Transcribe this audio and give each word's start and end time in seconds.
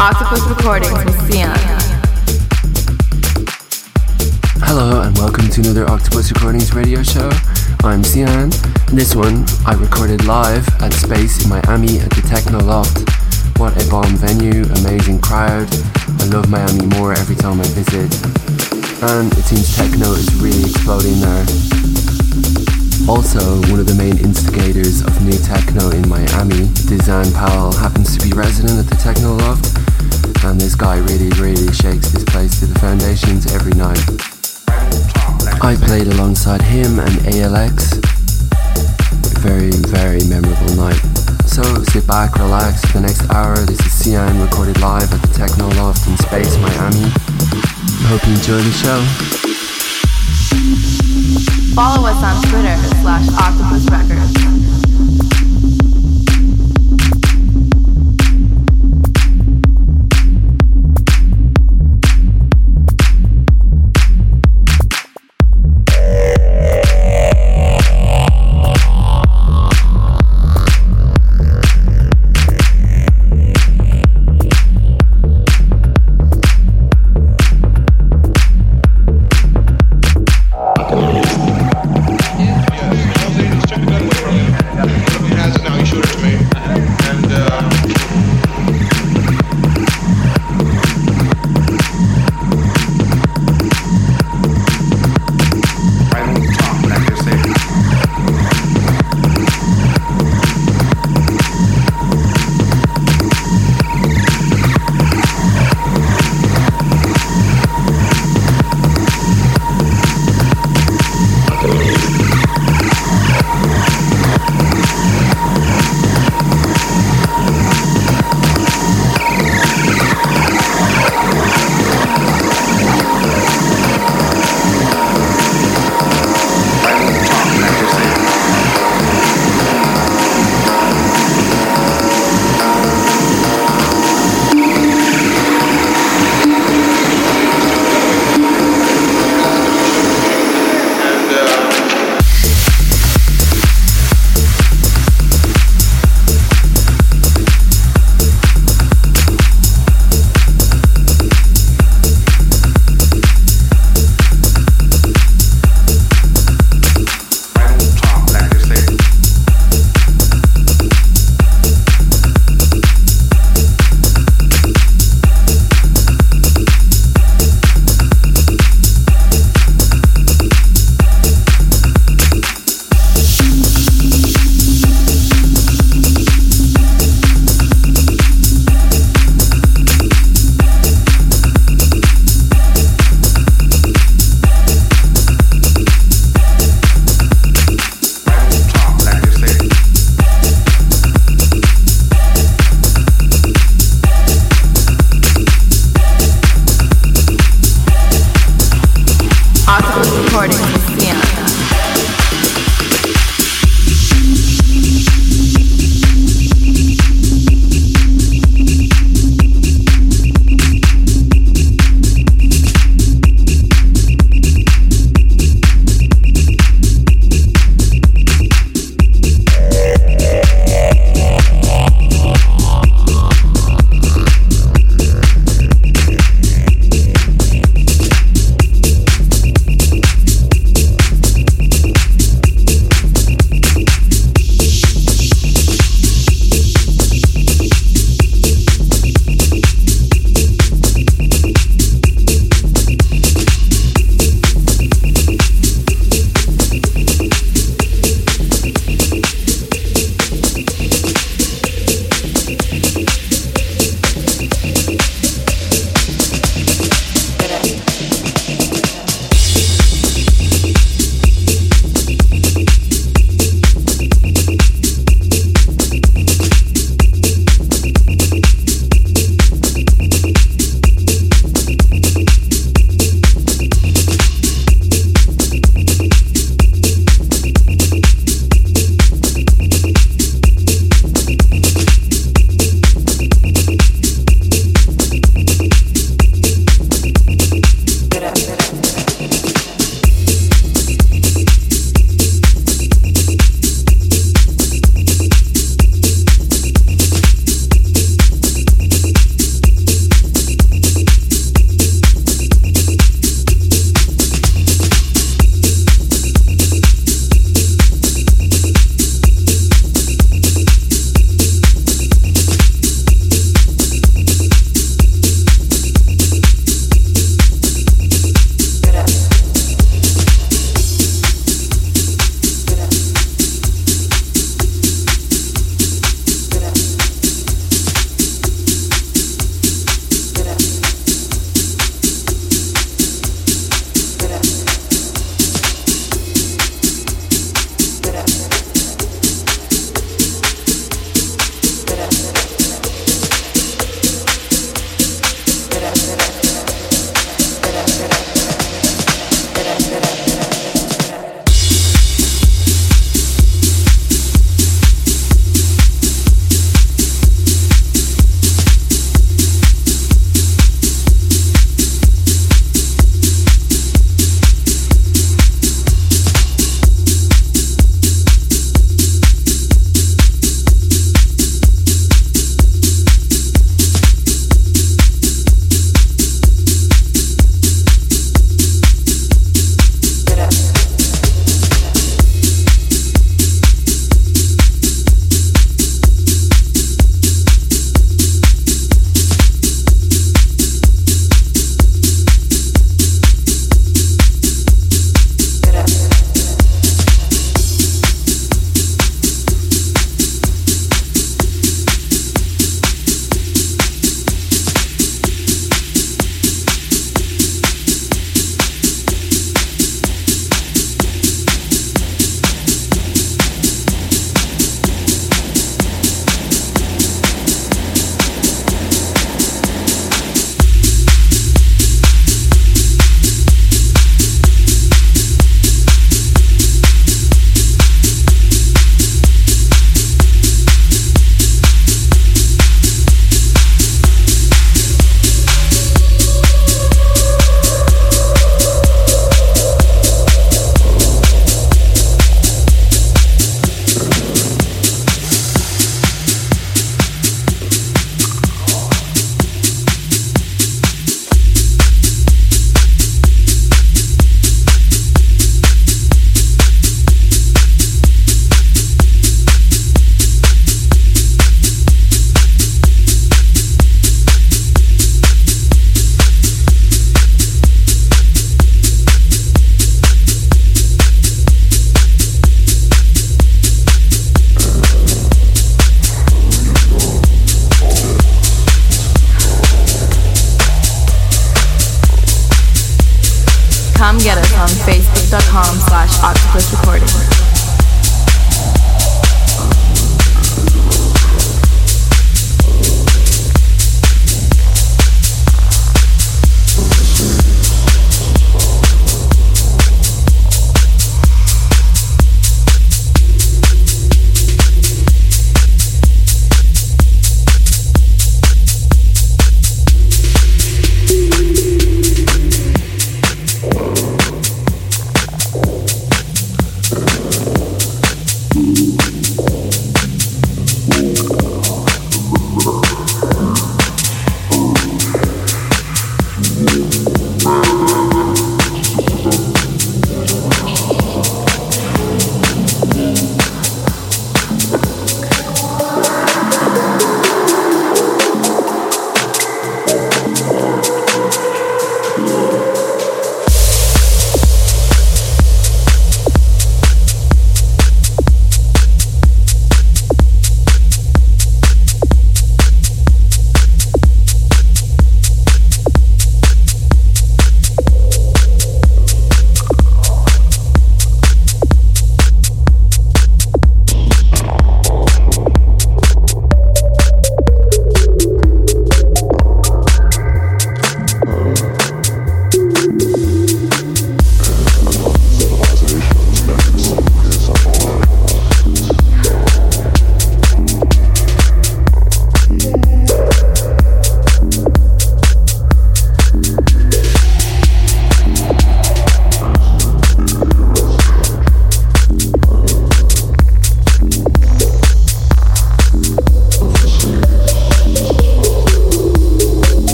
Octopus 0.00 0.46
Recordings 0.48 1.04
with 1.04 1.32
Sian. 1.32 1.50
Hello 4.62 5.02
and 5.02 5.18
welcome 5.18 5.48
to 5.50 5.60
another 5.60 5.90
Octopus 5.90 6.30
Recordings 6.30 6.72
radio 6.72 7.02
show. 7.02 7.28
I'm 7.82 8.04
Sian. 8.04 8.50
This 8.92 9.16
one 9.16 9.44
I 9.66 9.74
recorded 9.74 10.24
live 10.24 10.68
at 10.80 10.92
Space 10.92 11.42
in 11.42 11.50
Miami 11.50 11.98
at 11.98 12.10
the 12.10 12.22
Techno 12.28 12.60
Loft. 12.60 13.10
What 13.58 13.74
a 13.74 13.90
bomb 13.90 14.14
venue, 14.14 14.62
amazing 14.78 15.20
crowd. 15.20 15.66
I 16.22 16.26
love 16.26 16.48
Miami 16.48 16.86
more 16.94 17.12
every 17.12 17.34
time 17.34 17.60
I 17.60 17.66
visit. 17.74 18.14
And 19.02 19.32
it 19.32 19.42
seems 19.42 19.74
techno 19.76 20.12
is 20.12 20.32
really 20.36 20.62
exploding 20.62 21.18
there. 21.18 21.42
Also, 23.10 23.40
one 23.72 23.80
of 23.80 23.86
the 23.86 23.96
main 23.98 24.18
instigators 24.18 25.00
of 25.00 25.10
new 25.24 25.38
techno 25.42 25.90
in 25.90 26.06
Miami, 26.08 26.68
Dizan 26.86 27.32
Powell, 27.34 27.72
happens 27.72 28.16
to 28.16 28.22
be 28.22 28.30
resident 28.36 28.78
at 28.78 28.86
the 28.86 28.96
Techno 28.96 29.34
Loft, 29.34 29.77
and 30.44 30.60
this 30.60 30.74
guy 30.74 30.98
really, 30.98 31.30
really 31.40 31.72
shakes 31.72 32.10
this 32.10 32.24
place 32.24 32.60
to 32.60 32.66
the 32.66 32.78
foundations 32.78 33.52
every 33.54 33.72
night. 33.72 34.02
I 35.62 35.76
played 35.76 36.08
alongside 36.08 36.62
him 36.62 36.98
and 36.98 37.14
ALX. 37.32 37.98
Very, 39.40 39.70
very 39.88 40.20
memorable 40.28 40.74
night. 40.76 41.00
So 41.46 41.62
sit 41.90 42.06
back, 42.06 42.36
relax 42.36 42.84
for 42.86 42.98
the 42.98 43.06
next 43.06 43.28
hour. 43.30 43.56
This 43.58 43.80
is 43.80 43.92
Sian 43.92 44.40
recorded 44.40 44.80
live 44.80 45.12
at 45.12 45.22
the 45.22 45.32
Techno 45.34 45.68
Loft 45.80 46.06
in 46.06 46.16
Space, 46.18 46.56
Miami. 46.58 47.10
Hope 48.10 48.26
you 48.26 48.34
enjoy 48.34 48.60
the 48.62 48.74
show. 48.74 49.00
Follow 51.74 52.08
us 52.08 52.22
on 52.22 52.42
Twitter 52.50 52.76
slash 53.02 53.28
Octopus 53.38 53.90
Records. 53.90 54.57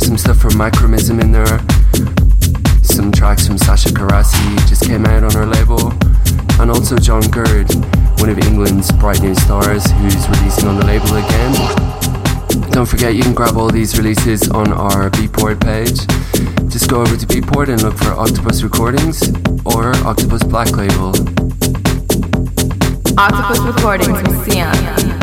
Some 0.00 0.18
stuff 0.18 0.38
from 0.38 0.52
Micromism 0.52 1.20
in 1.20 1.32
there 1.32 1.60
some 3.00 3.12
tracks 3.12 3.46
from 3.46 3.56
Sasha 3.56 3.88
Carassi 3.88 4.68
just 4.68 4.84
came 4.84 5.06
out 5.06 5.22
on 5.22 5.34
our 5.34 5.46
label, 5.46 5.92
and 6.60 6.70
also 6.70 6.98
John 6.98 7.22
Gurd, 7.30 7.72
one 8.20 8.28
of 8.28 8.38
England's 8.38 8.92
bright 8.92 9.22
new 9.22 9.34
stars, 9.34 9.90
who's 9.92 10.28
releasing 10.28 10.68
on 10.68 10.76
the 10.76 10.84
label 10.84 11.16
again. 11.16 12.70
Don't 12.72 12.86
forget 12.86 13.14
you 13.14 13.22
can 13.22 13.32
grab 13.32 13.56
all 13.56 13.70
these 13.70 13.96
releases 13.96 14.50
on 14.50 14.72
our 14.72 15.08
Beatport 15.10 15.62
page. 15.64 16.06
Just 16.70 16.90
go 16.90 17.00
over 17.00 17.16
to 17.16 17.26
Beatport 17.26 17.68
and 17.68 17.82
look 17.82 17.96
for 17.96 18.12
Octopus 18.12 18.62
Recordings 18.62 19.22
or 19.64 19.94
Octopus 20.06 20.42
Black 20.42 20.70
Label. 20.76 21.14
Octopus 23.16 23.60
Recordings 23.60 24.22
with 24.28 24.52
Sian. 24.52 25.19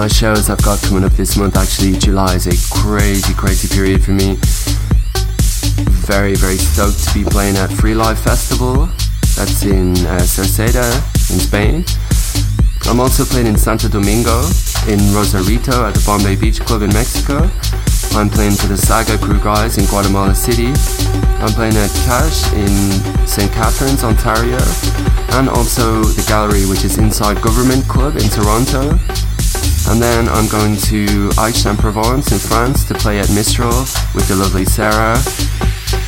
Nice 0.00 0.16
shows 0.16 0.48
I've 0.48 0.62
got 0.62 0.80
coming 0.80 1.04
up 1.04 1.12
this 1.12 1.36
month. 1.36 1.58
Actually, 1.58 1.98
July 1.98 2.34
is 2.34 2.46
a 2.46 2.56
crazy, 2.72 3.34
crazy 3.34 3.68
period 3.68 4.02
for 4.02 4.12
me. 4.12 4.38
Very, 6.08 6.34
very 6.36 6.56
stoked 6.56 7.04
to 7.04 7.12
be 7.12 7.22
playing 7.22 7.58
at 7.58 7.70
Free 7.70 7.92
Live 7.92 8.18
Festival. 8.18 8.86
That's 9.36 9.62
in 9.62 9.92
uh, 10.06 10.24
Cerceda 10.24 10.88
in 11.28 11.38
Spain. 11.38 11.84
I'm 12.88 12.98
also 12.98 13.26
playing 13.26 13.46
in 13.46 13.58
Santo 13.58 13.88
Domingo, 13.88 14.40
in 14.88 15.12
Rosarito 15.12 15.84
at 15.84 15.92
the 15.92 16.02
Bombay 16.06 16.36
Beach 16.36 16.60
Club 16.60 16.80
in 16.80 16.88
Mexico. 16.94 17.50
I'm 18.16 18.30
playing 18.30 18.56
for 18.56 18.68
the 18.68 18.78
Saga 18.78 19.18
Crew 19.18 19.38
guys 19.40 19.76
in 19.76 19.84
Guatemala 19.84 20.34
City. 20.34 20.72
I'm 21.44 21.52
playing 21.52 21.76
at 21.76 21.92
Cash 22.08 22.50
in 22.54 22.72
St. 23.26 23.52
Catharines, 23.52 24.02
Ontario. 24.02 24.64
And 25.36 25.50
also 25.50 26.04
the 26.04 26.24
Gallery, 26.26 26.64
which 26.64 26.84
is 26.84 26.96
inside 26.96 27.42
Guvernment 27.42 27.86
Club 27.86 28.16
in 28.16 28.30
Toronto. 28.30 28.96
And 29.90 30.00
then 30.00 30.28
I'm 30.28 30.48
going 30.48 30.76
to 30.88 31.30
Aix-en-Provence 31.38 32.32
in 32.32 32.38
France 32.38 32.84
to 32.84 32.94
play 32.94 33.18
at 33.18 33.28
Mistral 33.30 33.74
with 34.14 34.28
the 34.28 34.36
lovely 34.36 34.64
Sarah 34.64 35.18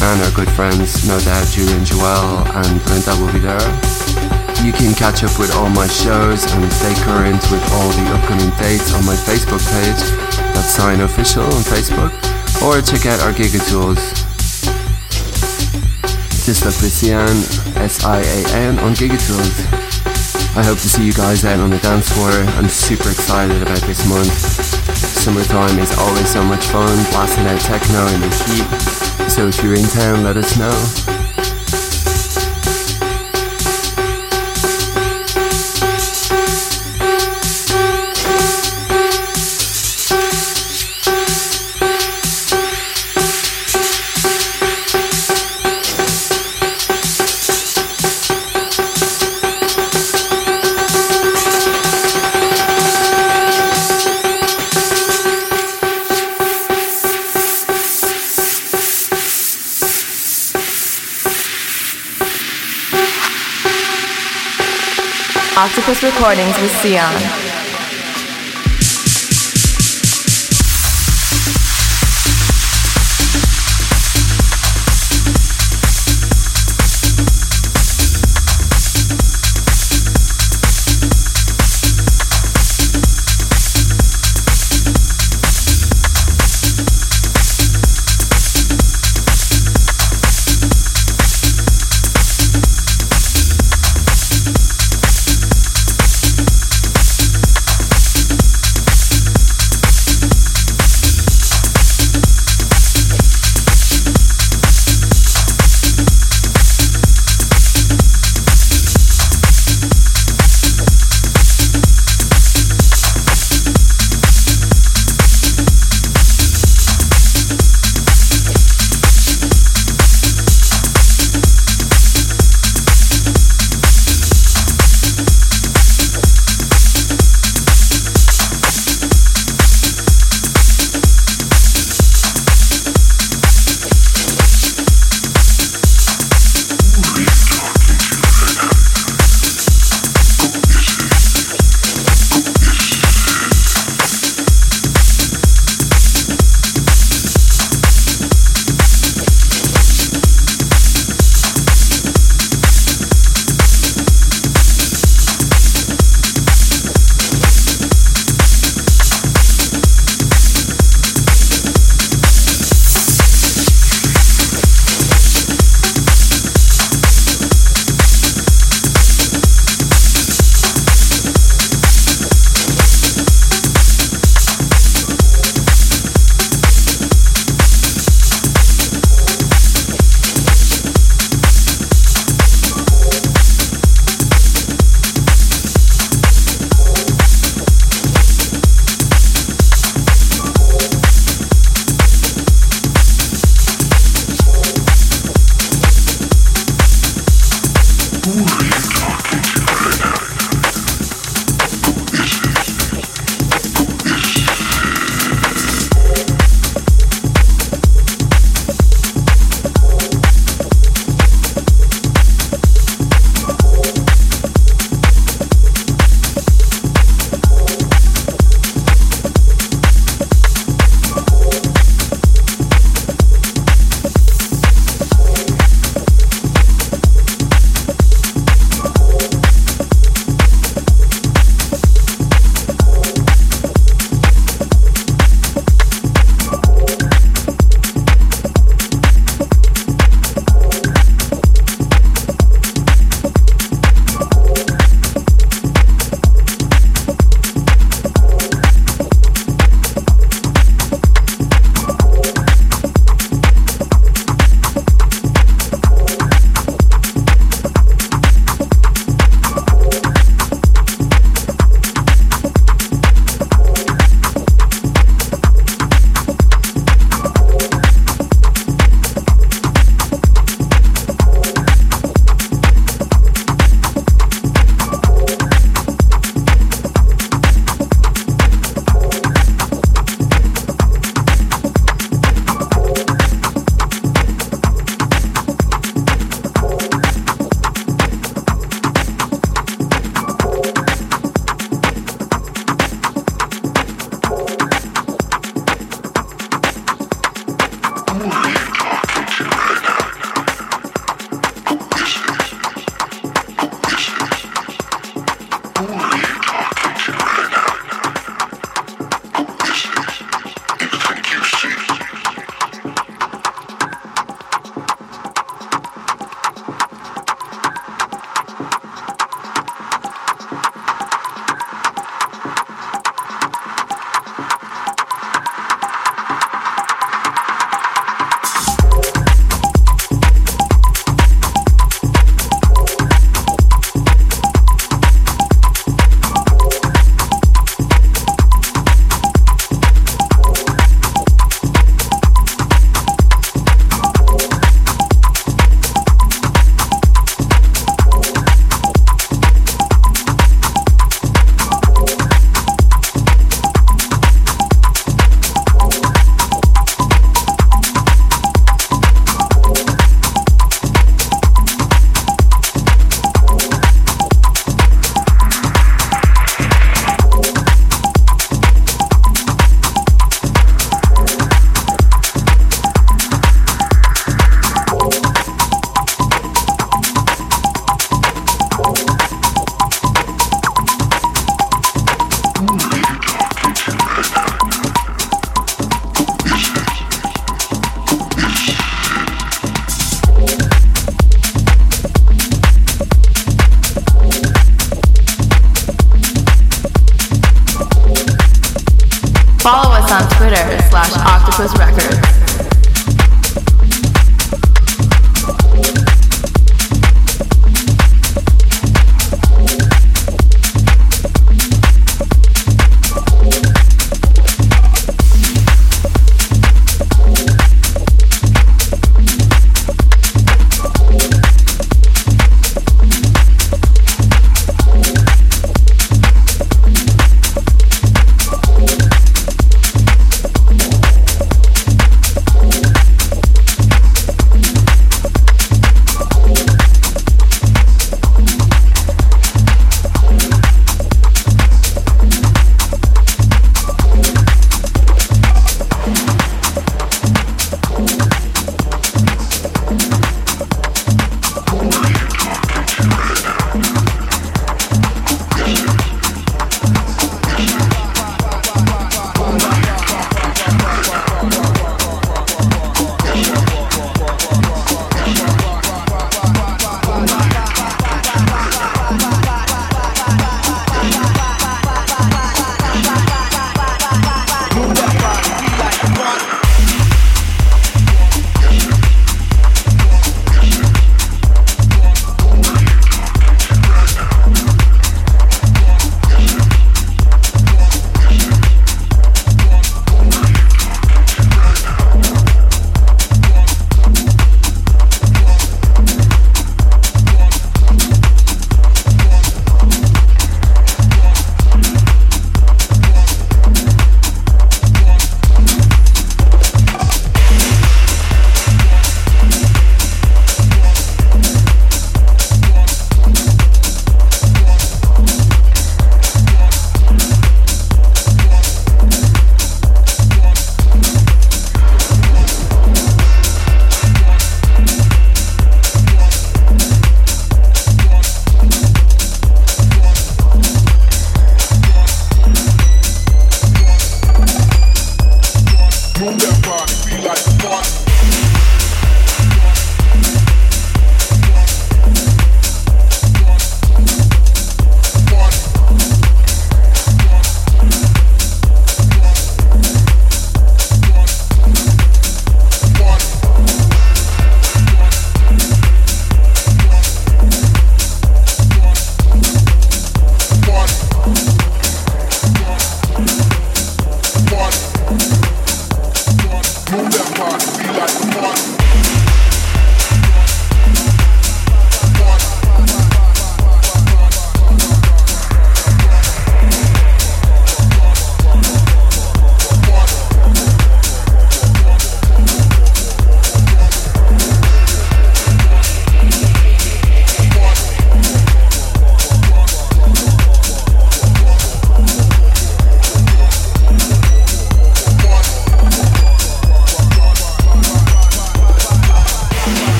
and 0.00 0.22
our 0.22 0.30
good 0.32 0.50
friends, 0.50 1.06
no 1.06 1.18
doubt 1.20 1.46
Julian 1.48 1.84
Joel 1.84 2.46
and 2.58 2.80
Linda 2.90 3.14
will 3.20 3.32
be 3.32 3.38
there. 3.38 3.60
You 4.64 4.72
can 4.72 4.94
catch 4.94 5.22
up 5.22 5.38
with 5.38 5.54
all 5.54 5.68
my 5.70 5.86
shows 5.86 6.42
and 6.52 6.72
stay 6.72 6.94
current 7.02 7.42
with 7.50 7.62
all 7.72 7.88
the 7.90 8.06
upcoming 8.14 8.50
dates 8.58 8.94
on 8.94 9.04
my 9.06 9.14
Facebook 9.14 9.62
page. 9.70 10.02
That's 10.54 10.74
Sian 10.74 11.00
Official 11.00 11.44
on 11.44 11.62
Facebook. 11.62 12.12
Or 12.62 12.80
check 12.82 13.06
out 13.06 13.20
our 13.20 13.32
Gigatools. 13.32 14.02
Just 16.46 16.64
for 16.64 16.70
Sian, 16.70 17.36
S-I-A-N 17.76 18.78
on 18.80 18.94
Gigatools. 18.94 19.87
I 20.56 20.64
hope 20.64 20.78
to 20.78 20.88
see 20.88 21.04
you 21.04 21.12
guys 21.12 21.44
out 21.44 21.60
on 21.60 21.70
the 21.70 21.78
dance 21.78 22.08
floor. 22.08 22.30
I'm 22.30 22.68
super 22.68 23.10
excited 23.10 23.62
about 23.62 23.80
this 23.82 24.08
month. 24.08 24.32
Summertime 24.96 25.78
is 25.78 25.96
always 25.98 26.30
so 26.30 26.42
much 26.42 26.66
fun, 26.66 26.96
blasting 27.10 27.46
out 27.46 27.60
techno 27.60 28.06
in 28.06 28.20
the 28.20 28.28
heat. 28.46 29.30
So 29.30 29.46
if 29.46 29.62
you're 29.62 29.74
in 29.74 29.84
town, 29.84 30.24
let 30.24 30.36
us 30.36 30.56
know. 30.58 31.17
Octopus 65.78 66.02
Recordings 66.02 66.60
with 66.60 66.72
Sian. 66.82 67.47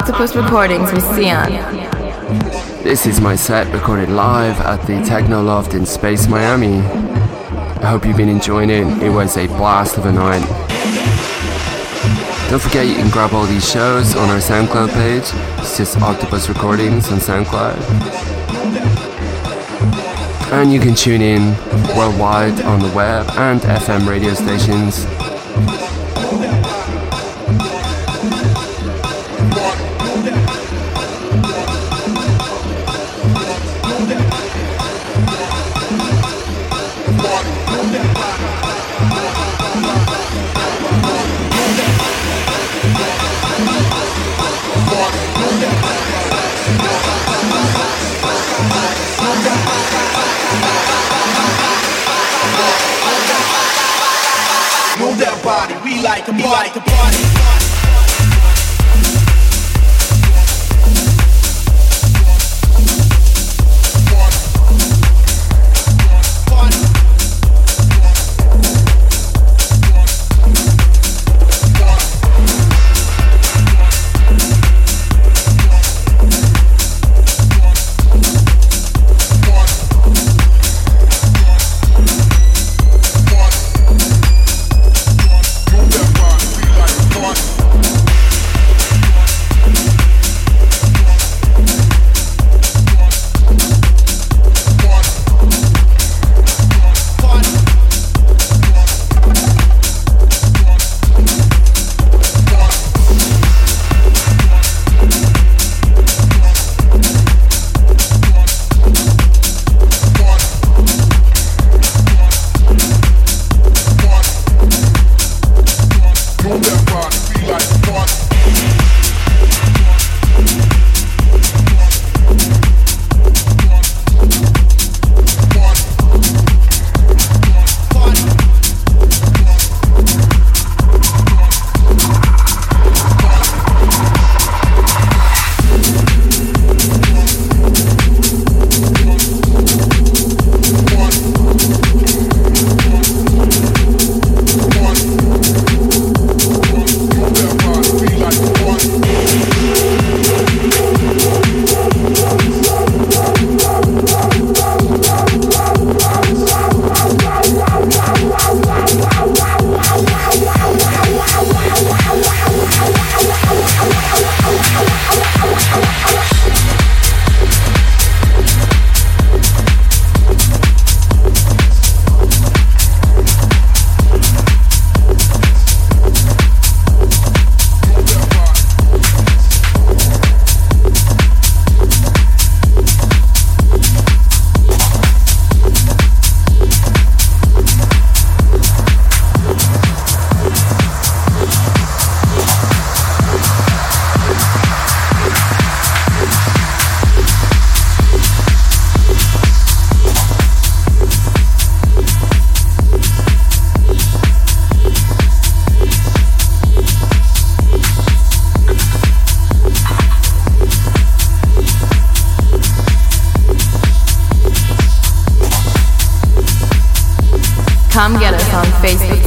Octopus 0.00 0.34
Recordings 0.34 0.90
with 0.94 1.04
Sian. 1.14 1.52
This 2.82 3.04
is 3.04 3.20
my 3.20 3.36
set 3.36 3.70
recorded 3.70 4.08
live 4.08 4.58
at 4.62 4.80
the 4.86 4.98
Techno 5.04 5.42
Loft 5.42 5.74
in 5.74 5.84
Space 5.84 6.26
Miami. 6.26 6.78
I 6.78 7.90
hope 7.90 8.06
you've 8.06 8.16
been 8.16 8.30
enjoying 8.30 8.70
it. 8.70 8.86
It 9.02 9.10
was 9.10 9.36
a 9.36 9.46
blast 9.46 9.98
of 9.98 10.06
a 10.06 10.12
night. 10.12 10.40
Don't 12.48 12.62
forget 12.62 12.86
you 12.86 12.94
can 12.94 13.10
grab 13.10 13.34
all 13.34 13.44
these 13.44 13.70
shows 13.70 14.16
on 14.16 14.30
our 14.30 14.38
SoundCloud 14.38 14.90
page. 14.94 15.30
It's 15.60 15.76
just 15.76 16.00
Octopus 16.00 16.48
Recordings 16.48 17.12
on 17.12 17.18
SoundCloud. 17.18 17.76
And 20.50 20.72
you 20.72 20.80
can 20.80 20.94
tune 20.94 21.20
in 21.20 21.54
worldwide 21.94 22.58
on 22.62 22.80
the 22.80 22.90
web 22.96 23.26
and 23.32 23.60
FM 23.60 24.08
radio 24.08 24.32
stations 24.32 25.04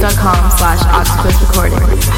facebook.com 0.04 0.50
slash 0.50 0.82
octopus 0.86 1.40
recordings. 1.40 2.13